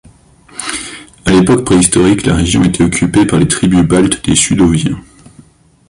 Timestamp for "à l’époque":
1.25-1.63